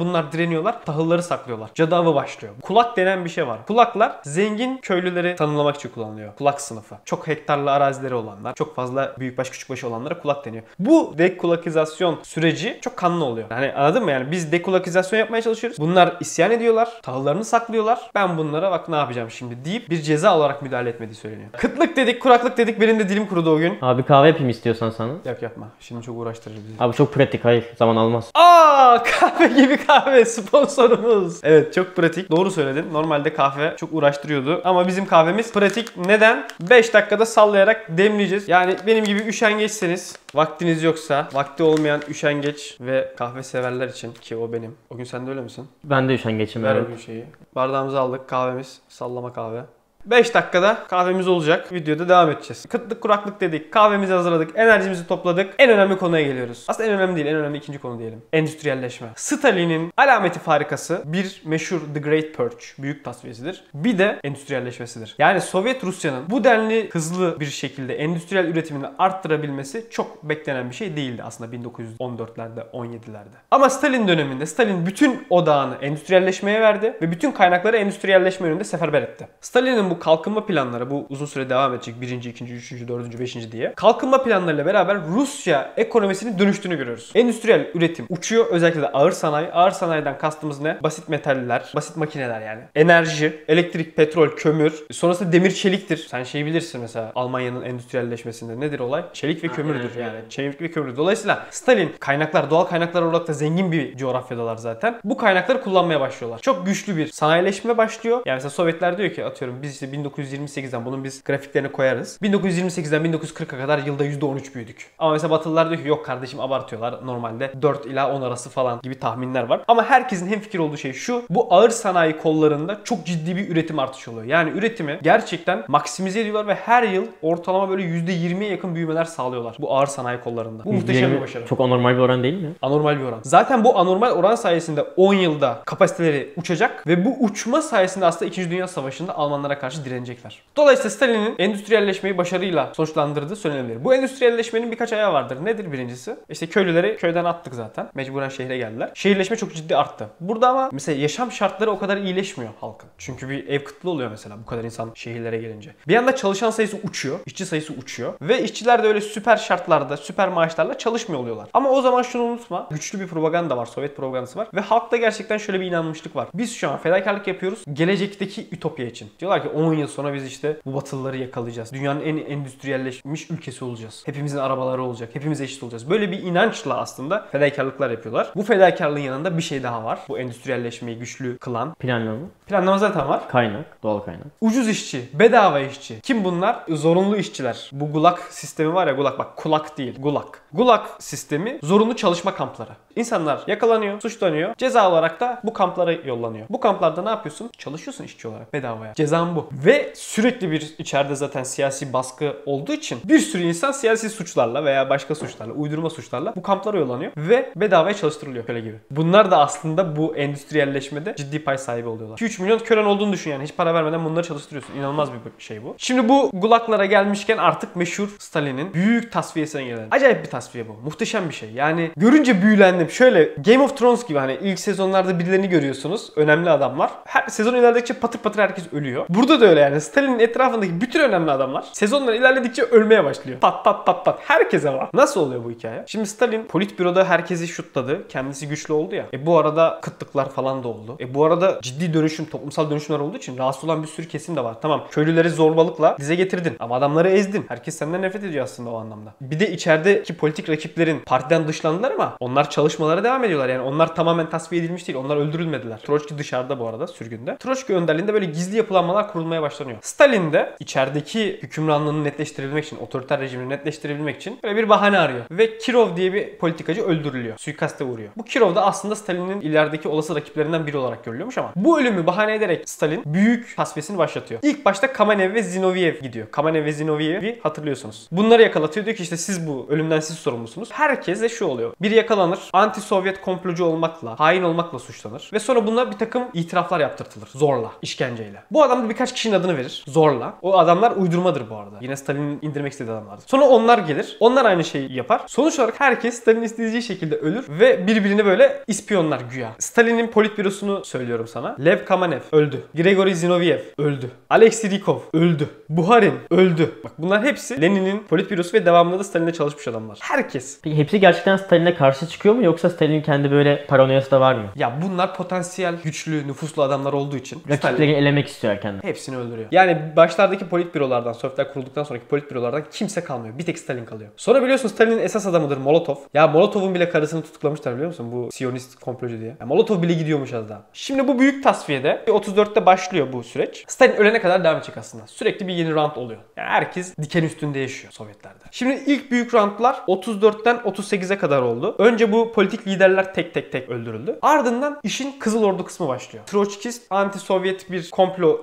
[0.00, 0.84] Bunlar direniyorlar.
[0.84, 1.70] Tahılları saklıyorlar.
[1.74, 2.54] Cadı avı başlıyor.
[2.62, 3.66] Kulak denen bir şey var.
[3.66, 6.34] Kulaklar zengin köylüleri tanımlamak için kullanılıyor.
[6.36, 6.94] Kulak sınıfı.
[7.04, 10.62] Çok hektarlı arazileri olanlar, çok fazla büyükbaş küçükbaş olanlara kulak deniyor.
[10.78, 13.46] Bu dekulakizasyon süreci çok kanlı oluyor.
[13.50, 15.78] Hani anladın mı yani biz dekulakizasyon yapmaya çalışıyoruz.
[15.78, 16.88] Bunlar isyan ediyorlar.
[17.02, 18.10] Tahıllarını saklıyorlar.
[18.14, 21.48] Ben bunlara bak ne yapacağım şimdi deyip bir ceza olarak müdahale etmediği söyleniyor.
[21.56, 22.80] Kıtlık dedik, kuraklık dedik.
[22.80, 23.78] Benim de dilim kurudu o gün.
[23.82, 25.12] Abi kahve yapayım istiyorsan sana.
[25.24, 25.68] Yap yapma.
[25.80, 26.74] Şimdi çok uğraştırıcı bizi.
[26.84, 28.30] Abi çok pratik hayır zaman almaz.
[28.34, 31.40] Aa kahve gibi kahve sponsorumuz.
[31.42, 32.30] Evet çok pratik.
[32.30, 32.84] Doğru söyledin.
[32.92, 34.60] Normalde kahve çok uğraştırıyordu.
[34.64, 35.96] Ama bizim kahvemiz pratik.
[35.96, 36.48] Neden?
[36.60, 38.39] 5 dakikada sallayarak demleyeceğiz.
[38.48, 44.52] Yani benim gibi üşengeçseniz vaktiniz yoksa vakti olmayan üşengeç ve kahve severler için ki o
[44.52, 44.74] benim.
[44.90, 45.68] O gün sen de öyle misin?
[45.84, 46.86] Ben de üşengeçim Ver evet.
[46.86, 47.24] o gün şeyi.
[47.54, 48.80] Bardağımızı aldık kahvemiz.
[48.88, 49.62] Sallama kahve.
[50.06, 51.72] 5 dakikada kahvemiz olacak.
[51.72, 52.66] Videoda devam edeceğiz.
[52.68, 53.72] Kıtlık kuraklık dedik.
[53.72, 54.50] Kahvemizi hazırladık.
[54.54, 55.54] Enerjimizi topladık.
[55.58, 56.64] En önemli konuya geliyoruz.
[56.68, 57.26] Aslında en önemli değil.
[57.26, 58.22] En önemli ikinci konu diyelim.
[58.32, 59.08] Endüstriyelleşme.
[59.16, 62.64] Stalin'in alameti farikası bir meşhur The Great Purge.
[62.78, 63.64] Büyük tasfiyesidir.
[63.74, 65.14] Bir de endüstriyelleşmesidir.
[65.18, 70.96] Yani Sovyet Rusya'nın bu denli hızlı bir şekilde endüstriyel üretimini arttırabilmesi çok beklenen bir şey
[70.96, 73.40] değildi aslında 1914'lerde 17'lerde.
[73.50, 79.28] Ama Stalin döneminde Stalin bütün odağını endüstriyelleşmeye verdi ve bütün kaynakları endüstriyelleşme yönünde seferber etti.
[79.40, 82.00] Stalin'in bu kalkınma planları bu uzun süre devam edecek.
[82.00, 83.72] Birinci, ikinci, üçüncü, dördüncü, beşinci diye.
[83.76, 87.10] Kalkınma planlarıyla beraber Rusya ekonomisinin dönüştüğünü görüyoruz.
[87.14, 88.46] Endüstriyel üretim uçuyor.
[88.46, 89.52] Özellikle de ağır sanayi.
[89.52, 90.78] Ağır sanayiden kastımız ne?
[90.82, 92.60] Basit metaller, basit makineler yani.
[92.74, 94.74] Enerji, elektrik, petrol, kömür.
[94.90, 95.96] Sonrasında demir çeliktir.
[95.96, 99.04] Sen şey bilirsin mesela Almanya'nın endüstriyelleşmesinde nedir olay?
[99.12, 100.18] Çelik ve kömürdür yani.
[100.28, 100.96] Çelik ve kömür.
[100.96, 105.00] Dolayısıyla Stalin kaynaklar, doğal kaynaklar olarak da zengin bir coğrafyadalar zaten.
[105.04, 106.38] Bu kaynakları kullanmaya başlıyorlar.
[106.38, 108.22] Çok güçlü bir sanayileşme başlıyor.
[108.26, 112.18] Yani mesela Sovyetler diyor ki atıyorum biz işte 1928'den bunun biz grafiklerini koyarız.
[112.22, 114.90] 1928'den 1940'a kadar yılda %13 büyüdük.
[114.98, 117.06] Ama mesela Batılılar diyor ki yok kardeşim abartıyorlar.
[117.06, 119.60] Normalde 4 ila 10 arası falan gibi tahminler var.
[119.68, 121.22] Ama herkesin hemfikir olduğu şey şu.
[121.30, 124.24] Bu ağır sanayi kollarında çok ciddi bir üretim artışı oluyor.
[124.24, 129.56] Yani üretimi gerçekten maksimize ediyorlar ve her yıl ortalama böyle %20'ye yakın büyümeler sağlıyorlar.
[129.58, 130.64] Bu ağır sanayi kollarında.
[130.64, 131.46] Bu muhteşem bir %20 başarı.
[131.46, 132.52] Çok anormal bir oran değil mi?
[132.62, 133.20] Anormal bir oran.
[133.22, 138.50] Zaten bu anormal oran sayesinde 10 yılda kapasiteleri uçacak ve bu uçma sayesinde aslında 2.
[138.50, 140.42] Dünya Savaşı'nda Almanlara karşı direnecekler.
[140.56, 143.84] Dolayısıyla Stalin'in endüstriyelleşmeyi başarıyla sonuçlandırdığı söylenebilir.
[143.84, 145.44] Bu endüstriyelleşmenin birkaç ayağı vardır.
[145.44, 146.16] Nedir birincisi?
[146.28, 147.88] İşte köylüleri köyden attık zaten.
[147.94, 148.90] Mecburen şehre geldiler.
[148.94, 150.08] Şehirleşme çok ciddi arttı.
[150.20, 152.88] Burada ama mesela yaşam şartları o kadar iyileşmiyor halkın.
[152.98, 155.74] Çünkü bir ev kıtlığı oluyor mesela bu kadar insan şehirlere gelince.
[155.88, 157.18] Bir yanda çalışan sayısı uçuyor.
[157.26, 158.14] işçi sayısı uçuyor.
[158.22, 161.48] Ve işçiler de öyle süper şartlarda, süper maaşlarla çalışmıyor oluyorlar.
[161.52, 162.68] Ama o zaman şunu unutma.
[162.70, 163.66] Güçlü bir propaganda var.
[163.66, 164.48] Sovyet propagandası var.
[164.54, 166.28] Ve halkta gerçekten şöyle bir inanmışlık var.
[166.34, 167.64] Biz şu an fedakarlık yapıyoruz.
[167.72, 169.10] Gelecekteki ütopya için.
[169.20, 171.72] Diyorlar ki 10 yıl sonra biz işte bu batılıları yakalayacağız.
[171.72, 174.02] Dünyanın en endüstriyelleşmiş ülkesi olacağız.
[174.06, 175.10] Hepimizin arabaları olacak.
[175.12, 175.90] Hepimiz eşit olacağız.
[175.90, 178.32] Böyle bir inançla aslında fedakarlıklar yapıyorlar.
[178.36, 179.98] Bu fedakarlığın yanında bir şey daha var.
[180.08, 181.74] Bu endüstriyelleşmeyi güçlü kılan.
[181.74, 183.28] Planlama, Planlama zaten var.
[183.28, 184.26] kaynak, doğal kaynak.
[184.40, 186.00] Ucuz işçi, bedava işçi.
[186.00, 186.64] Kim bunlar?
[186.68, 187.70] Zorunlu işçiler.
[187.72, 190.34] Bu gulag sistemi var ya gulag bak kulak değil gulag.
[190.52, 192.70] Gulag sistemi zorunlu çalışma kampları.
[192.96, 194.54] İnsanlar yakalanıyor, suçlanıyor.
[194.58, 196.46] Ceza olarak da bu kamplara yollanıyor.
[196.50, 197.50] Bu kamplarda ne yapıyorsun?
[197.58, 198.94] Çalışıyorsun işçi olarak bedavaya.
[198.94, 199.49] Cezan bu.
[199.52, 204.90] Ve sürekli bir içeride zaten siyasi baskı olduğu için bir sürü insan siyasi suçlarla veya
[204.90, 208.76] başka suçlarla, uydurma suçlarla bu kamplara yollanıyor ve bedavaya çalıştırılıyor köle gibi.
[208.90, 212.18] Bunlar da aslında bu endüstriyelleşmede ciddi pay sahibi oluyorlar.
[212.18, 213.44] 2-3 milyon kölen olduğunu düşün yani.
[213.44, 214.74] Hiç para vermeden bunları çalıştırıyorsun.
[214.74, 215.74] İnanılmaz bir şey bu.
[215.78, 219.88] Şimdi bu gulaklara gelmişken artık meşhur Stalin'in büyük tasfiyesine gelelim.
[219.90, 220.72] Acayip bir tasfiye bu.
[220.84, 221.50] Muhteşem bir şey.
[221.50, 222.90] Yani görünce büyülendim.
[222.90, 226.10] Şöyle Game of Thrones gibi hani ilk sezonlarda birilerini görüyorsunuz.
[226.16, 226.90] Önemli adamlar.
[227.04, 229.06] Her sezon ilerledikçe patır patır herkes ölüyor.
[229.08, 229.80] Burada da öyle yani.
[229.80, 233.40] Stalin'in etrafındaki bütün önemli adamlar sezonlar ilerledikçe ölmeye başlıyor.
[233.40, 234.18] Pat pat pat pat.
[234.22, 234.88] Herkese var.
[234.94, 235.84] Nasıl oluyor bu hikaye?
[235.86, 238.08] Şimdi Stalin politbüroda herkesi şutladı.
[238.08, 239.06] Kendisi güçlü oldu ya.
[239.12, 240.96] E bu arada kıtlıklar falan da oldu.
[241.00, 244.44] E bu arada ciddi dönüşüm toplumsal dönüşümler olduğu için rahatsız olan bir sürü kesim de
[244.44, 244.56] var.
[244.62, 247.44] Tamam köylüleri zorbalıkla dize getirdin ama adamları ezdin.
[247.48, 249.14] Herkes senden nefret ediyor aslında o anlamda.
[249.20, 253.48] Bir de içerideki politik rakiplerin partiden dışlandılar ama onlar çalışmalara devam ediyorlar.
[253.48, 254.98] Yani onlar tamamen tasfiye edilmiş değil.
[254.98, 255.78] Onlar öldürülmediler.
[255.78, 257.36] Troçki dışarıda bu arada sürgünde.
[257.36, 259.78] Troçki önderliğinde böyle gizli yapılanmalar kurulmaya başlanıyor.
[259.82, 265.24] Stalin de içerideki hükümranlığını netleştirebilmek için, otoriter rejimini netleştirebilmek için böyle bir bahane arıyor.
[265.30, 267.38] Ve Kirov diye bir politikacı öldürülüyor.
[267.38, 268.10] Suikaste uğruyor.
[268.16, 272.34] Bu Kirov da aslında Stalin'in ilerideki olası rakiplerinden biri olarak görülüyormuş ama bu ölümü bahane
[272.34, 274.40] ederek Stalin büyük tasfiyesini başlatıyor.
[274.42, 276.30] İlk başta Kamenev ve Zinoviev gidiyor.
[276.30, 278.08] Kamenev ve Zinoviev'i hatırlıyorsunuz.
[278.12, 278.86] Bunları yakalatıyor.
[278.86, 280.68] Diyor ki işte siz bu ölümden siz sorumlusunuz.
[280.72, 281.72] Herkes de şu oluyor.
[281.82, 282.38] Biri yakalanır.
[282.52, 285.30] Anti-Sovyet komplocu olmakla, hain olmakla suçlanır.
[285.32, 287.28] Ve sonra buna bir takım itiraflar yaptırtılır.
[287.34, 288.42] Zorla, işkenceyle.
[288.50, 289.84] Bu adam da birkaç kişinin adını verir.
[289.88, 290.34] Zorla.
[290.42, 291.76] O adamlar uydurmadır bu arada.
[291.80, 293.24] Yine Stalin'in indirmek istediği adamlardır.
[293.26, 294.16] Sonra onlar gelir.
[294.20, 295.20] Onlar aynı şeyi yapar.
[295.26, 299.50] Sonuç olarak herkes Stalin istediği şekilde ölür ve birbirini böyle ispiyonlar güya.
[299.58, 301.56] Stalin'in politbürosunu söylüyorum sana.
[301.64, 302.62] Lev Kamenev öldü.
[302.74, 304.10] Grigori Zinoviev öldü.
[304.30, 305.48] Alexei Rikov öldü.
[305.68, 306.74] Buharin öldü.
[306.84, 309.98] Bak bunlar hepsi Lenin'in politbürosu ve devamında da Stalin'e çalışmış adamlar.
[310.02, 310.60] Herkes.
[310.62, 314.46] Peki hepsi gerçekten Stalin'e karşı çıkıyor mu yoksa Stalin'in kendi böyle paranoyası da var mı?
[314.56, 318.86] Ya bunlar potansiyel güçlü, nüfuslu adamlar olduğu için Stalin Rakipleri elemek istiyor kendi.
[319.00, 319.48] Hepsini öldürüyor.
[319.52, 323.38] Yani başlardaki politbürolardan, Sovyetler kurulduktan sonraki politbürolardan kimse kalmıyor.
[323.38, 324.10] Bir tek Stalin kalıyor.
[324.16, 325.96] Sonra biliyorsun Stalin'in esas adamıdır Molotov.
[326.14, 328.12] Ya Molotov'un bile karısını tutuklamışlar biliyor musun?
[328.12, 329.36] Bu Siyonist komplocu diye.
[329.40, 330.62] Ya Molotov bile gidiyormuş az daha.
[330.72, 333.64] Şimdi bu büyük tasfiyede 34'te başlıyor bu süreç.
[333.68, 335.06] Stalin ölene kadar devam edecek aslında.
[335.06, 336.20] Sürekli bir yeni round oluyor.
[336.36, 338.44] Yani herkes diken üstünde yaşıyor Sovyetlerde.
[338.50, 341.74] Şimdi ilk büyük roundlar 34'ten 38'e kadar oldu.
[341.78, 344.18] Önce bu politik liderler tek tek tek öldürüldü.
[344.22, 346.24] Ardından işin Kızıl Ordu kısmı başlıyor.
[346.26, 348.40] Troçkist anti-Sovyet bir komplo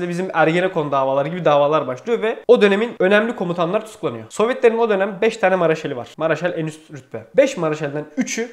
[0.00, 4.24] iddiasıyla bizim Ergenekon davaları gibi davalar başlıyor ve o dönemin önemli komutanlar tutuklanıyor.
[4.30, 6.08] Sovyetlerin o dönem 5 tane maraşali var.
[6.16, 7.26] Maraşal en üst rütbe.
[7.36, 8.48] 5 maraşalden 3'ü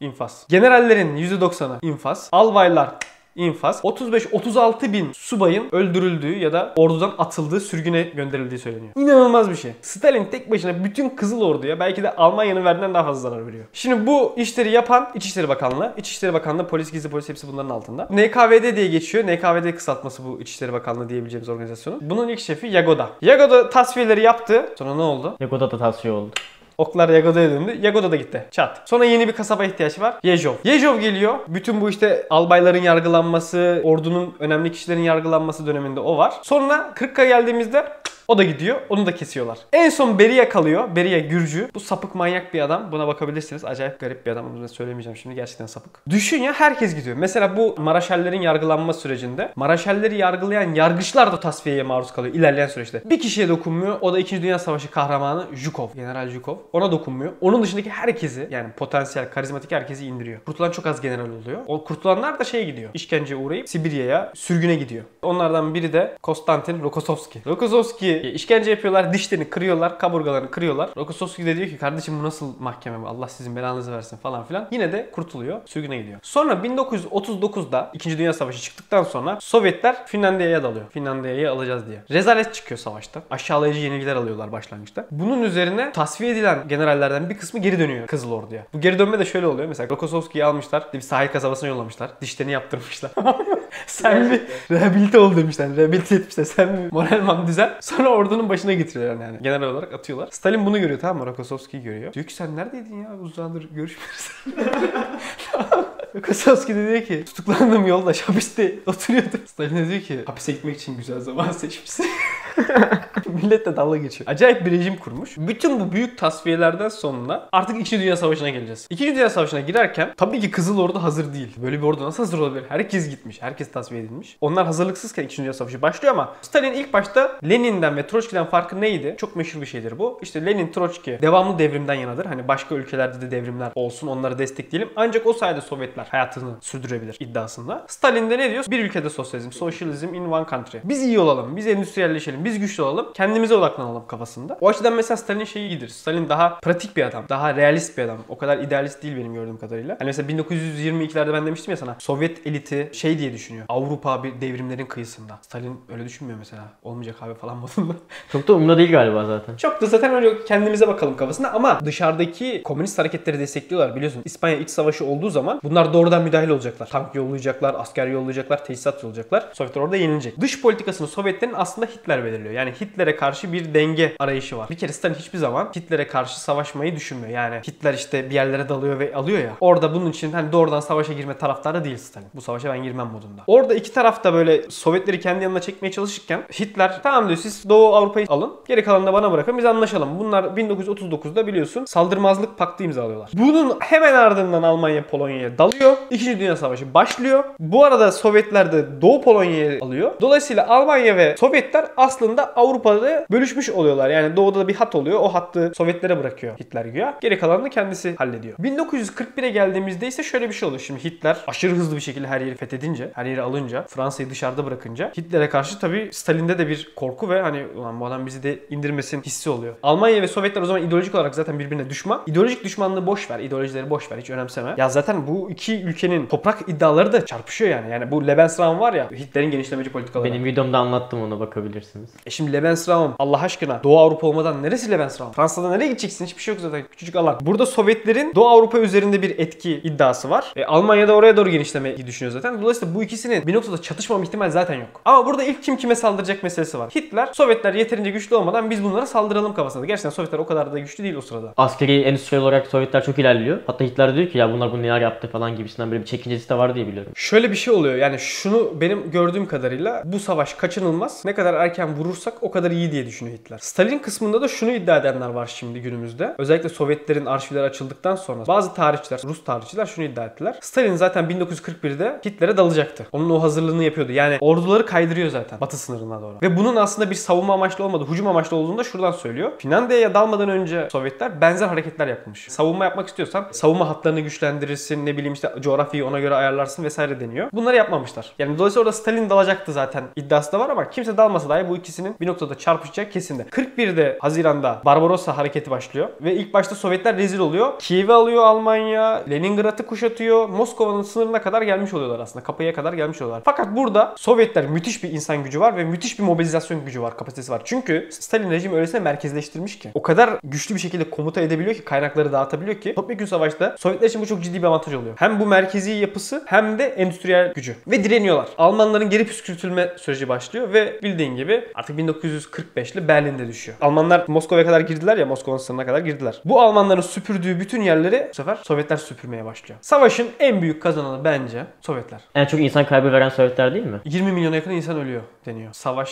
[0.00, 0.46] infaz.
[0.48, 2.28] Generallerin %90'ı infaz.
[2.32, 2.90] Albaylar
[3.36, 3.80] infaz.
[3.80, 8.92] 35-36 bin subayın öldürüldüğü ya da ordudan atıldığı, sürgüne gönderildiği söyleniyor.
[8.96, 9.72] İnanılmaz bir şey.
[9.82, 13.64] Stalin tek başına bütün Kızıl Ordu'ya belki de Almanya'nın verdiğinden daha fazla zarar veriyor.
[13.72, 18.04] Şimdi bu işleri yapan İçişleri Bakanlığı, İçişleri Bakanlığı, polis, gizli polis hepsi bunların altında.
[18.10, 19.24] NKVD diye geçiyor.
[19.24, 22.00] NKVD kısaltması bu İçişleri Bakanlığı diyebileceğimiz organizasyonun.
[22.02, 23.10] Bunun ilk şefi Yagoda.
[23.22, 24.68] Yagoda tasfiyeleri yaptı.
[24.78, 25.36] Sonra ne oldu?
[25.40, 26.30] Yagoda da tasfiye oldu.
[26.78, 27.78] Oklar Yagoda'ya döndü.
[27.82, 28.44] Yagoda da gitti.
[28.50, 28.82] Çat.
[28.84, 30.14] Sonra yeni bir kasaba ihtiyaç var.
[30.22, 30.54] Yezhov.
[30.64, 31.34] Yezhov geliyor.
[31.48, 36.34] Bütün bu işte albayların yargılanması, ordunun önemli kişilerin yargılanması döneminde o var.
[36.42, 37.84] Sonra Kırk'a geldiğimizde
[38.28, 38.80] o da gidiyor.
[38.88, 39.58] Onu da kesiyorlar.
[39.72, 40.96] En son Beria kalıyor.
[40.96, 41.68] Beria Gürcü.
[41.74, 42.92] Bu sapık manyak bir adam.
[42.92, 43.64] Buna bakabilirsiniz.
[43.64, 44.62] Acayip garip bir adam.
[44.62, 45.34] Da söylemeyeceğim şimdi.
[45.34, 46.00] Gerçekten sapık.
[46.10, 47.16] Düşün ya herkes gidiyor.
[47.16, 53.02] Mesela bu Maraşallerin yargılanma sürecinde Maraşalleri yargılayan yargıçlar da tasfiyeye maruz kalıyor ilerleyen süreçte.
[53.04, 53.98] Bir kişiye dokunmuyor.
[54.00, 54.42] O da 2.
[54.42, 55.88] Dünya Savaşı kahramanı Zhukov.
[55.94, 56.56] General Zhukov.
[56.72, 57.32] Ona dokunmuyor.
[57.40, 60.40] Onun dışındaki herkesi yani potansiyel, karizmatik herkesi indiriyor.
[60.46, 61.60] Kurtulan çok az general oluyor.
[61.66, 62.90] O kurtulanlar da şeye gidiyor.
[62.94, 65.04] İşkenceye uğrayıp Sibirya'ya sürgüne gidiyor.
[65.22, 67.40] Onlardan biri de Konstantin Rokossovski.
[67.46, 70.90] Rokossovski işkence yapıyorlar, dişlerini kırıyorlar, kaburgalarını kırıyorlar.
[70.96, 73.08] Rokossovski de diyor ki kardeşim bu nasıl mahkeme bu?
[73.08, 74.68] Allah sizin belanızı versin falan filan.
[74.70, 76.18] Yine de kurtuluyor, sürgüne gidiyor.
[76.22, 78.18] Sonra 1939'da 2.
[78.18, 80.84] Dünya Savaşı çıktıktan sonra Sovyetler Finlandiya'ya dalıyor.
[80.90, 82.02] Finlandiya'yı alacağız diye.
[82.10, 83.22] Rezalet çıkıyor savaşta.
[83.30, 85.06] Aşağılayıcı yenilgiler alıyorlar başlangıçta.
[85.10, 88.66] Bunun üzerine tasfiye edilen generallerden bir kısmı geri dönüyor Kızıl Ordu'ya.
[88.72, 89.68] Bu geri dönme de şöyle oluyor.
[89.68, 90.86] Mesela Rokossovski'yi almışlar.
[90.94, 92.10] Bir sahil kasabasına yollamışlar.
[92.20, 93.10] Dişlerini yaptırmışlar.
[93.86, 95.76] Sen bir rehabilite ol demişler.
[95.76, 96.44] Rehabilite etmişler.
[96.44, 97.72] Sen bir moralman düzen.
[97.80, 99.38] Sonra ordunun başına getiriyorlar yani.
[99.42, 100.28] Genel olarak atıyorlar.
[100.30, 101.26] Stalin bunu görüyor tamam mı?
[101.26, 102.12] Rokossovski'yi görüyor.
[102.12, 103.14] Diyor ki sen neredeydin ya?
[103.22, 104.30] Uzun zamandır görüşmüyoruz.
[106.16, 109.40] Rokossovski de diyor ki tutuklandığım yolda hapiste oturuyordum.
[109.46, 112.06] Stalin de diyor ki hapise gitmek için güzel zaman seçmişsin.
[113.26, 114.30] Millet de dalga geçiyor.
[114.30, 115.34] Acayip bir rejim kurmuş.
[115.38, 118.00] Bütün bu büyük tasfiyelerden sonra artık 2.
[118.00, 118.86] Dünya Savaşı'na geleceğiz.
[118.90, 119.06] 2.
[119.06, 121.56] Dünya Savaşı'na girerken tabii ki Kızıl Ordu hazır değil.
[121.62, 122.64] Böyle bir ordu nasıl hazır olabilir?
[122.68, 123.42] Herkes gitmiş.
[123.42, 124.36] Herkes tasfiye edilmiş.
[124.40, 125.36] Onlar hazırlıksızken 2.
[125.36, 129.14] Dünya Savaşı başlıyor ama Stalin ilk başta Lenin'den ve Troçki'den farkı neydi?
[129.18, 130.18] Çok meşhur bir şeydir bu.
[130.22, 132.26] İşte Lenin, Troçki devamlı devrimden yanadır.
[132.26, 134.92] Hani başka ülkelerde de devrimler olsun onları destekleyelim.
[134.96, 137.84] Ancak o sayede Sovyetler hayatını sürdürebilir iddiasında.
[137.88, 138.64] Stalin de ne diyor?
[138.68, 140.78] Bir ülkede sosyalizm, socialism in one country.
[140.84, 144.58] Biz iyi olalım, biz endüstriyelleşelim, biz güçlü olalım, kendimize odaklanalım kafasında.
[144.60, 145.88] O açıdan mesela Stalin şeyi iyidir.
[145.88, 148.18] Stalin daha pratik bir adam, daha realist bir adam.
[148.28, 149.96] O kadar idealist değil benim gördüğüm kadarıyla.
[149.98, 151.96] Hani mesela 1922'lerde ben demiştim ya sana.
[151.98, 153.66] Sovyet eliti şey diye düşünüyor.
[153.68, 155.38] Avrupa bir devrimlerin kıyısında.
[155.42, 156.62] Stalin öyle düşünmüyor mesela.
[156.82, 157.94] Olmayacak abi falan modunda.
[158.32, 159.56] Çok da umurda değil galiba zaten.
[159.56, 164.22] Çok da zaten öyle kendimize bakalım kafasında ama dışarıdaki komünist hareketleri destekliyorlar biliyorsun.
[164.24, 166.86] İspanya iç savaşı olduğu zaman bunlar doğrudan müdahale olacaklar.
[166.86, 169.48] Tank yollayacaklar, asker yollayacaklar, tesisat yollayacaklar.
[169.52, 170.40] Sovyetler orada yenilecek.
[170.40, 172.35] Dış politikasını Sovyetlerin aslında Hitler belirliyor.
[172.36, 172.54] Belirliyor.
[172.54, 174.70] Yani Hitler'e karşı bir denge arayışı var.
[174.70, 177.32] Bir kere Stalin hiçbir zaman Hitler'e karşı savaşmayı düşünmüyor.
[177.32, 179.52] Yani Hitler işte bir yerlere dalıyor ve alıyor ya.
[179.60, 182.28] Orada bunun için hani doğrudan savaşa girme taraftarı değil Stalin.
[182.34, 183.42] Bu savaşa ben girmem modunda.
[183.46, 187.94] Orada iki taraf da böyle Sovyetleri kendi yanına çekmeye çalışırken Hitler tamam diyor siz Doğu
[187.94, 188.52] Avrupa'yı alın.
[188.68, 190.18] Geri kalanını da bana bırakın biz anlaşalım.
[190.18, 193.30] Bunlar 1939'da biliyorsun saldırmazlık paktı imzalıyorlar.
[193.32, 195.96] Bunun hemen ardından Almanya Polonya'ya dalıyor.
[196.10, 197.44] İkinci Dünya Savaşı başlıyor.
[197.58, 200.12] Bu arada Sovyetler de Doğu Polonya'yı alıyor.
[200.20, 204.10] Dolayısıyla Almanya ve Sovyetler aslında Avrupa'da bölüşmüş oluyorlar.
[204.10, 205.20] Yani doğuda da bir hat oluyor.
[205.20, 207.18] O hattı Sovyetlere bırakıyor Hitler güya.
[207.20, 208.58] Geri kalanını kendisi hallediyor.
[208.58, 210.80] 1941'e geldiğimizde ise şöyle bir şey oluyor.
[210.80, 215.12] Şimdi Hitler aşırı hızlı bir şekilde her yeri fethedince, her yeri alınca, Fransa'yı dışarıda bırakınca
[215.16, 219.22] Hitler'e karşı tabii Stalin'de de bir korku ve hani ulan bu adam bizi de indirmesin
[219.22, 219.74] hissi oluyor.
[219.82, 222.22] Almanya ve Sovyetler o zaman ideolojik olarak zaten birbirine düşman.
[222.26, 223.38] İdeolojik düşmanlığı boş ver.
[223.38, 224.18] ideolojileri boş ver.
[224.18, 224.74] Hiç önemseme.
[224.76, 227.90] Ya zaten bu iki ülkenin toprak iddiaları da çarpışıyor yani.
[227.90, 230.32] Yani bu Lebensraum var ya Hitler'in genişlemeci politikaları.
[230.32, 232.05] Benim videomda anlattım onu bakabilirsiniz.
[232.26, 235.32] E şimdi Lebensraum Allah aşkına Doğu Avrupa olmadan neresi Lebensraum?
[235.32, 236.26] Fransa'da nereye gideceksin?
[236.26, 236.84] Hiçbir şey yok zaten.
[236.90, 237.38] Küçücük alan.
[237.40, 240.52] Burada Sovyetlerin Doğu Avrupa üzerinde bir etki iddiası var.
[240.56, 242.62] E, Almanya da oraya doğru genişlemeyi düşünüyor zaten.
[242.62, 245.00] Dolayısıyla bu ikisinin bir noktada çatışmama ihtimali zaten yok.
[245.04, 246.90] Ama burada ilk kim kime saldıracak meselesi var.
[246.94, 249.86] Hitler Sovyetler yeterince güçlü olmadan biz bunlara saldıralım kafasında.
[249.86, 251.52] Gerçekten Sovyetler o kadar da güçlü değil o sırada.
[251.56, 253.58] Askeri endüstriyel olarak Sovyetler çok ilerliyor.
[253.66, 256.58] Hatta Hitler diyor ki ya bunlar bunu neler yaptı falan gibisinden böyle bir çekincesi de
[256.58, 257.12] var diye biliyorum.
[257.14, 257.94] Şöyle bir şey oluyor.
[257.94, 261.22] Yani şunu benim gördüğüm kadarıyla bu savaş kaçınılmaz.
[261.24, 263.58] Ne kadar erken vurursak o kadar iyi diye düşünüyor Hitler.
[263.58, 266.34] Stalin kısmında da şunu iddia edenler var şimdi günümüzde.
[266.38, 270.58] Özellikle Sovyetlerin arşivleri açıldıktan sonra bazı tarihçiler, Rus tarihçiler şunu iddia ettiler.
[270.60, 273.06] Stalin zaten 1941'de Hitler'e dalacaktı.
[273.12, 274.12] Onun o hazırlığını yapıyordu.
[274.12, 276.36] Yani orduları kaydırıyor zaten batı sınırına doğru.
[276.42, 279.52] Ve bunun aslında bir savunma amaçlı olmadı, hücum amaçlı olduğunu da şuradan söylüyor.
[279.58, 282.46] Finlandiya'ya dalmadan önce Sovyetler benzer hareketler yapmış.
[282.48, 287.48] Savunma yapmak istiyorsan savunma hatlarını güçlendirirsin, ne bileyim işte coğrafyayı ona göre ayarlarsın vesaire deniyor.
[287.52, 288.32] Bunları yapmamışlar.
[288.38, 292.14] Yani dolayısıyla orada Stalin dalacaktı zaten iddiası da var ama kimse dalmasa dahi bu ikisinin
[292.20, 293.42] bir noktada çarpışacak kesin de.
[293.42, 297.78] 41'de Haziran'da Barbarossa hareketi başlıyor ve ilk başta Sovyetler rezil oluyor.
[297.78, 300.48] Kiev'i alıyor Almanya, Leningrad'ı kuşatıyor.
[300.48, 302.44] Moskova'nın sınırına kadar gelmiş oluyorlar aslında.
[302.44, 303.42] Kapıya kadar gelmiş oluyorlar.
[303.44, 307.52] Fakat burada Sovyetler müthiş bir insan gücü var ve müthiş bir mobilizasyon gücü var, kapasitesi
[307.52, 307.62] var.
[307.64, 309.90] Çünkü Stalin rejimi öylesine merkezleştirmiş ki.
[309.94, 312.94] O kadar güçlü bir şekilde komuta edebiliyor ki, kaynakları dağıtabiliyor ki.
[312.94, 315.14] Topyekun savaşta Sovyetler için bu çok ciddi bir avantaj oluyor.
[315.18, 317.76] Hem bu merkezi yapısı hem de endüstriyel gücü.
[317.86, 318.48] Ve direniyorlar.
[318.58, 323.78] Almanların geri püskürtülme süreci başlıyor ve bildiğin gibi artık 1945'li Berlin'de düşüyor.
[323.80, 326.40] Almanlar Moskova'ya kadar girdiler ya Moskova'nın sınırına kadar girdiler.
[326.44, 329.78] Bu Almanların süpürdüğü bütün yerleri bu sefer Sovyetler süpürmeye başlıyor.
[329.82, 332.20] Savaşın en büyük kazananı bence Sovyetler.
[332.34, 334.00] En çok insan kaybı veren Sovyetler değil mi?
[334.04, 335.72] 20 milyona yakın insan ölüyor deniyor.
[335.72, 336.10] Savaş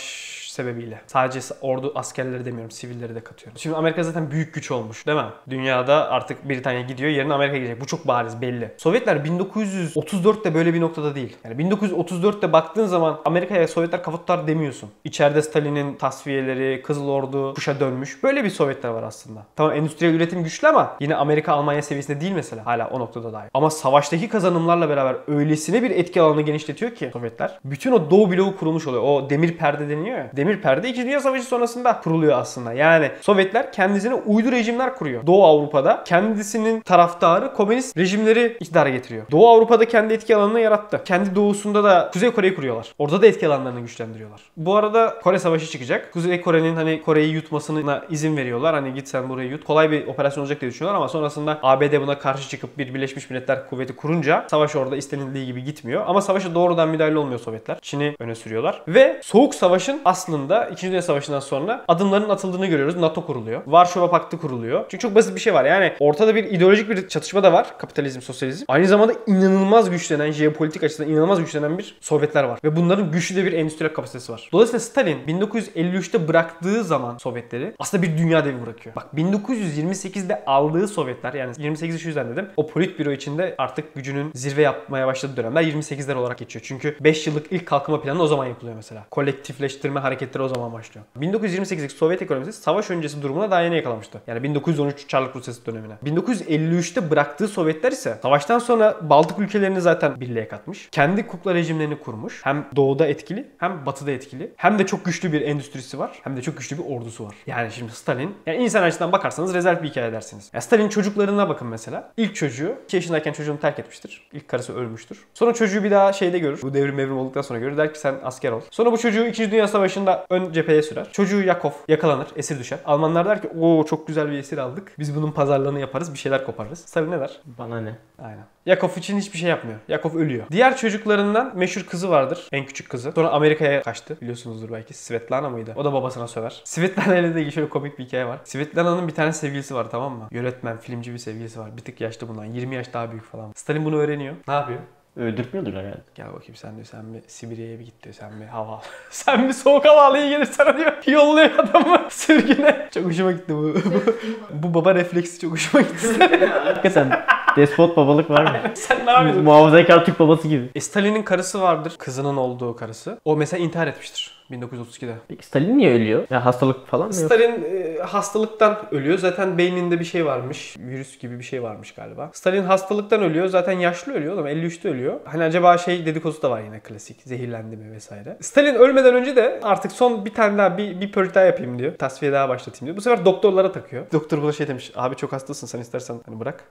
[0.51, 1.01] sebebiyle.
[1.07, 3.57] Sadece ordu askerleri demiyorum, sivilleri de katıyorum.
[3.59, 5.25] Şimdi Amerika zaten büyük güç olmuş değil mi?
[5.49, 7.81] Dünyada artık Britanya gidiyor, yerine Amerika gelecek.
[7.81, 8.71] Bu çok bariz belli.
[8.77, 11.37] Sovyetler 1934'te böyle bir noktada değil.
[11.43, 14.89] Yani 1934'te baktığın zaman Amerika'ya Sovyetler kafa tutar demiyorsun.
[15.03, 18.23] İçeride Stalin'in tasfiyeleri, Kızıl Ordu kuşa dönmüş.
[18.23, 19.45] Böyle bir Sovyetler var aslında.
[19.55, 22.65] Tamam endüstriyel üretim güçlü ama yine Amerika Almanya seviyesinde değil mesela.
[22.65, 23.49] Hala o noktada dahi.
[23.53, 27.59] Ama savaştaki kazanımlarla beraber öylesine bir etki alanını genişletiyor ki Sovyetler.
[27.65, 29.03] Bütün o Doğu bloğu kurulmuş oluyor.
[29.03, 30.29] O demir perde deniyor ya.
[30.37, 31.05] Demir perde 2.
[31.05, 32.73] Dünya Savaşı sonrasında kuruluyor aslında.
[32.73, 35.27] Yani Sovyetler kendisine uydu rejimler kuruyor.
[35.27, 39.25] Doğu Avrupa'da kendisinin taraftarı komünist rejimleri iktidara getiriyor.
[39.31, 41.01] Doğu Avrupa'da kendi etki alanını yarattı.
[41.05, 42.87] Kendi doğusunda da Kuzey Kore'yi kuruyorlar.
[42.97, 44.41] Orada da etki alanlarını güçlendiriyorlar.
[44.57, 46.13] Bu arada Kore Savaşı çıkacak.
[46.13, 48.75] Kuzey Kore'nin hani Kore'yi yutmasına izin veriyorlar.
[48.75, 49.63] Hani git sen burayı yut.
[49.65, 53.69] Kolay bir operasyon olacak diye düşünüyorlar ama sonrasında ABD buna karşı çıkıp bir Birleşmiş Milletler
[53.69, 56.03] kuvveti kurunca savaş orada istenildiği gibi gitmiyor.
[56.07, 57.77] Ama savaşa doğrudan müdahale olmuyor Sovyetler.
[57.81, 58.81] Çin'i öne sürüyorlar.
[58.87, 60.87] Ve Soğuk Savaş'ın aslında 2.
[60.87, 62.95] Dünya Savaşı'ndan sonra adımların atıldığını görüyoruz.
[62.95, 63.61] NATO kuruluyor.
[63.67, 64.85] Varşova Paktı kuruluyor.
[64.89, 65.65] Çünkü çok basit bir şey var.
[65.65, 67.77] Yani ortada bir ideolojik bir çatışma da var.
[67.77, 68.65] Kapitalizm, sosyalizm.
[68.67, 72.59] Aynı zamanda inanılmaz güçlenen, jeopolitik açıdan inanılmaz güçlenen bir Sovyetler var.
[72.63, 74.49] Ve bunların güçlü de bir endüstriyel kapasitesi var.
[74.51, 78.95] Dolayısıyla Stalin 1953'te bıraktığı zaman Sovyetleri aslında bir dünya devi bırakıyor.
[78.95, 82.49] Bak 1928'de aldığı Sovyetler yani 28'i şu yüzden dedim.
[82.57, 86.65] O politbüro içinde artık gücünün zirve yapmaya başladığı dönemler 28'ler olarak geçiyor.
[86.67, 89.04] Çünkü 5 yıllık ilk kalkınma planı o zaman yapılıyor mesela.
[89.11, 91.05] Kolektifleştirme hareketleri o zaman başlıyor.
[91.19, 94.21] 1928'deki Sovyet ekonomisi savaş öncesi durumuna daha yeni yakalamıştı.
[94.27, 95.93] Yani 1913 Çarlık Rusyası dönemine.
[96.05, 100.89] 1953'te bıraktığı Sovyetler ise savaştan sonra Baltık ülkelerini zaten birliğe katmış.
[100.91, 102.41] Kendi kukla rejimlerini kurmuş.
[102.43, 104.51] Hem doğuda etkili hem batıda etkili.
[104.57, 106.11] Hem de çok güçlü bir endüstrisi var.
[106.23, 107.35] Hem de çok güçlü bir ordusu var.
[107.47, 110.49] Yani şimdi Stalin yani insan açısından bakarsanız rezerv bir hikaye dersiniz.
[110.53, 112.11] Ya Stalin çocuklarına bakın mesela.
[112.17, 114.27] İlk çocuğu 2 yaşındayken çocuğunu terk etmiştir.
[114.33, 115.25] İlk karısı ölmüştür.
[115.33, 116.61] Sonra çocuğu bir daha şeyde görür.
[116.61, 117.77] Bu devrim mevrim olduktan sonra görür.
[117.77, 118.61] Der ki sen asker ol.
[118.71, 119.51] Sonra bu bu çocuğu 2.
[119.51, 121.07] Dünya Savaşı'nda ön cepheye sürer.
[121.11, 122.79] Çocuğu Yakov yakalanır, esir düşer.
[122.85, 124.91] Almanlar der ki o çok güzel bir esir aldık.
[124.99, 126.79] Biz bunun pazarlığını yaparız, bir şeyler koparırız.
[126.79, 127.39] Stalin ne der?
[127.45, 127.95] Bana ne?
[128.19, 128.45] Aynen.
[128.65, 129.79] Yakov için hiçbir şey yapmıyor.
[129.87, 130.45] Yakov ölüyor.
[130.51, 132.47] Diğer çocuklarından meşhur kızı vardır.
[132.51, 133.11] En küçük kızı.
[133.11, 134.17] Sonra Amerika'ya kaçtı.
[134.21, 134.93] Biliyorsunuzdur belki.
[134.93, 135.73] Svetlana mıydı?
[135.75, 136.61] O da babasına söver.
[136.65, 138.39] Svetlana ile de ilgili şöyle komik bir hikaye var.
[138.43, 140.27] Svetlana'nın bir tane sevgilisi var tamam mı?
[140.31, 141.77] Yönetmen, filmci bir sevgilisi var.
[141.77, 142.45] Bir tık yaşlı bundan.
[142.45, 143.51] 20 yaş daha büyük falan.
[143.55, 144.35] Stalin bunu öğreniyor.
[144.47, 144.79] Ne yapıyor?
[145.15, 146.01] Öldürtmüyordur herhalde.
[146.15, 148.81] Gel bakayım sen diyor sen bir Sibirya'ya bir git diyor sen bir hava al.
[149.09, 150.93] sen bir soğuk hava al iyi gelir sana diyor.
[151.07, 152.89] Yolluyor adamı sürgüne.
[152.93, 153.75] Çok hoşuma gitti bu.
[153.75, 156.47] bu, bu baba refleksi çok hoşuma gitti.
[156.63, 157.25] Hakikaten
[157.55, 158.57] despot babalık var mı?
[158.75, 159.43] sen ne yapıyorsun?
[159.43, 160.69] Muhafazakar Türk babası gibi.
[160.75, 161.93] E, Stalin'in karısı vardır.
[161.97, 163.19] Kızının olduğu karısı.
[163.25, 165.13] O mesela intihar etmiştir 1932'de.
[165.27, 166.27] Peki Stalin niye ölüyor?
[166.29, 167.25] Ya hastalık falan mı yok?
[167.25, 169.17] Stalin e, hastalıktan ölüyor.
[169.17, 170.75] Zaten beyninde bir şey varmış.
[170.79, 172.29] Virüs gibi bir şey varmış galiba.
[172.33, 173.47] Stalin hastalıktan ölüyor.
[173.47, 174.47] Zaten yaşlı ölüyor oğlum.
[174.47, 175.19] 53'te ölüyor.
[175.25, 177.21] Hani acaba şey dedikodusu da var yine klasik.
[177.21, 178.37] Zehirlendi mi vesaire.
[178.41, 181.97] Stalin ölmeden önce de artık son bir tane daha bir, bir pörük daha yapayım diyor.
[181.97, 182.97] Tasfiye daha başlatayım diyor.
[182.97, 184.05] Bu sefer doktorlara takıyor.
[184.13, 184.91] Doktor buna şey demiş.
[184.95, 186.63] Abi çok hastasın sen istersen hani bırak.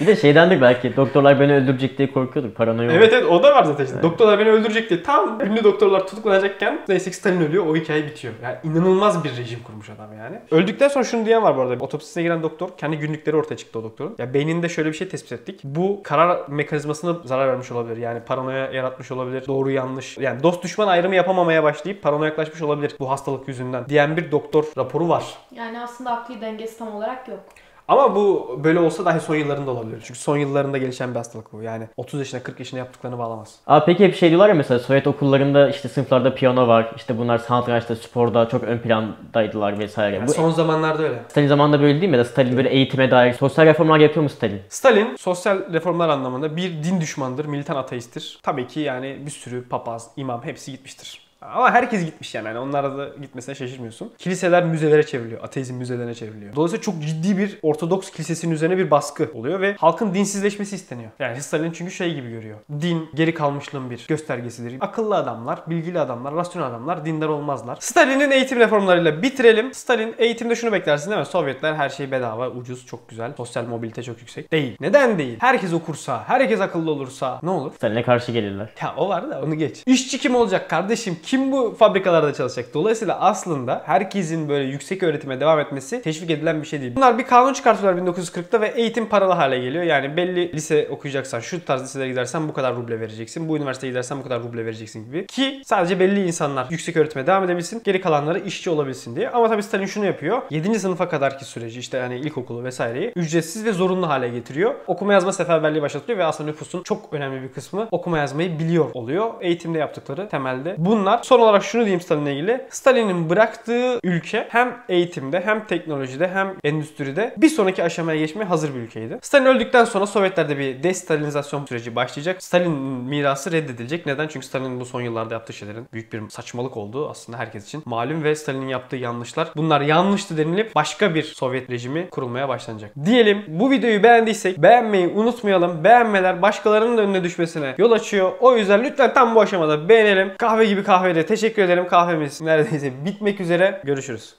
[0.00, 0.96] Bir de şeydendir belki.
[0.96, 2.50] Doktorlar beni öldürecek diye korkuyordur.
[2.50, 4.02] Paranoya Evet evet o da var zaten işte.
[4.02, 8.34] Doktorlar beni öldürecek diye tam ünlü doktorlar tutuklanacakken neyse ki Stalin ölüyor o hikaye bitiyor.
[8.42, 10.40] Yani inanılmaz bir rejim kurmuş adam yani.
[10.50, 11.84] Öldükten sonra şunu diyen var bu arada.
[11.84, 14.14] Otopsisine giren doktor kendi günlükleri ortaya çıktı o doktorun.
[14.18, 15.60] Ya beyninde şöyle bir şey tespit ettik.
[15.64, 17.96] Bu karar mekanizmasına zarar vermiş olabilir.
[17.96, 19.46] Yani paranoya yaratmış olabilir.
[19.46, 20.18] Doğru yanlış.
[20.18, 25.08] Yani dost düşman ayrımı yapamamaya başlayıp paranoyaklaşmış olabilir bu hastalık yüzünden diyen bir doktor raporu
[25.08, 25.24] var.
[25.54, 27.40] Yani aslında akli dengesi tam olarak yok.
[27.88, 30.02] Ama bu böyle olsa dahi son yıllarında olabilir.
[30.04, 31.62] Çünkü son yıllarında gelişen bir hastalık bu.
[31.62, 33.54] Yani 30 yaşına 40 yaşına yaptıklarını bağlamaz.
[33.66, 36.92] Aa peki hep şey diyorlar ya mesela Sovyet okullarında işte sınıflarda piyano var.
[36.96, 40.16] işte bunlar satrançta, sporda çok ön plandaydılar vesaire.
[40.16, 41.22] Yani Bu son zamanlarda öyle.
[41.28, 42.16] Stalin zamanında böyle değil mi?
[42.16, 44.60] Ya da Stalin böyle eğitime dair sosyal reformlar yapıyor mu Stalin?
[44.68, 48.38] Stalin sosyal reformlar anlamında bir din düşmandır, militan ateisttir.
[48.42, 51.25] Tabii ki yani bir sürü papaz, imam hepsi gitmiştir.
[51.42, 52.46] Ama herkes gitmiş yani.
[52.46, 54.12] yani onlara da gitmesine şaşırmıyorsun.
[54.18, 55.44] Kiliseler müzelere çevriliyor.
[55.44, 56.56] Ateizm müzelerine çevriliyor.
[56.56, 61.10] Dolayısıyla çok ciddi bir Ortodoks kilisesinin üzerine bir baskı oluyor ve halkın dinsizleşmesi isteniyor.
[61.18, 62.58] Yani Stalin çünkü şey gibi görüyor.
[62.80, 64.76] Din geri kalmışlığın bir göstergesidir.
[64.80, 67.76] Akıllı adamlar, bilgili adamlar, rasyonel adamlar dindar olmazlar.
[67.80, 69.74] Stalin'in eğitim reformlarıyla bitirelim.
[69.74, 71.26] Stalin eğitimde şunu beklersin değil mi?
[71.26, 73.32] Sovyetler her şey bedava, ucuz, çok güzel.
[73.36, 74.52] Sosyal mobilite çok yüksek.
[74.52, 74.76] Değil.
[74.80, 75.36] Neden değil?
[75.40, 77.72] Herkes okursa, herkes akıllı olursa ne olur?
[77.74, 78.68] Stalin'e karşı gelirler.
[78.82, 79.82] Ya o var da onu geç.
[79.86, 81.16] İşçi kim olacak kardeşim?
[81.26, 82.74] Kim bu fabrikalarda çalışacak?
[82.74, 86.96] Dolayısıyla aslında herkesin böyle yüksek öğretime devam etmesi teşvik edilen bir şey değil.
[86.96, 89.84] Bunlar bir kanun çıkartıyorlar 1940'ta ve eğitim paralı hale geliyor.
[89.84, 93.48] Yani belli lise okuyacaksan şu tarz liselere gidersen bu kadar ruble vereceksin.
[93.48, 95.26] Bu üniversiteye gidersen bu kadar ruble vereceksin gibi.
[95.26, 97.80] Ki sadece belli insanlar yüksek öğretime devam edebilsin.
[97.84, 99.30] Geri kalanları işçi olabilsin diye.
[99.30, 100.42] Ama tabii Stalin şunu yapıyor.
[100.50, 100.80] 7.
[100.80, 104.74] sınıfa kadarki süreci işte yani ilkokulu vesaireyi ücretsiz ve zorunlu hale getiriyor.
[104.86, 109.30] Okuma yazma seferberliği başlatıyor ve aslında nüfusun çok önemli bir kısmı okuma yazmayı biliyor oluyor.
[109.40, 110.74] Eğitimde yaptıkları temelde.
[110.78, 112.60] Bunlar son olarak şunu diyeyim Stalin'le ilgili.
[112.70, 118.80] Stalin'in bıraktığı ülke hem eğitimde hem teknolojide hem endüstride bir sonraki aşamaya geçmeye hazır bir
[118.80, 119.18] ülkeydi.
[119.22, 122.42] Stalin öldükten sonra Sovyetlerde bir destalinizasyon süreci başlayacak.
[122.42, 122.72] Stalin'in
[123.04, 124.06] mirası reddedilecek.
[124.06, 124.28] Neden?
[124.28, 128.24] Çünkü Stalin'in bu son yıllarda yaptığı şeylerin büyük bir saçmalık olduğu aslında herkes için malum
[128.24, 129.48] ve Stalin'in yaptığı yanlışlar.
[129.56, 132.90] Bunlar yanlıştı denilip başka bir Sovyet rejimi kurulmaya başlanacak.
[133.04, 135.84] Diyelim bu videoyu beğendiysek beğenmeyi unutmayalım.
[135.84, 138.32] Beğenmeler başkalarının önüne düşmesine yol açıyor.
[138.40, 140.32] O yüzden lütfen tam bu aşamada beğenelim.
[140.38, 141.88] Kahve gibi kahvede teşekkür ederim.
[141.88, 143.82] Kahvemiz neredeyse bitmek üzere.
[143.84, 144.34] Görüşürüz.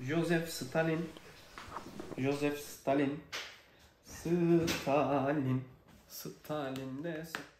[0.00, 1.10] Joseph Stalin
[2.18, 3.20] Joseph Stalin
[4.06, 4.66] Stalin
[6.08, 7.53] Stalin de Stalin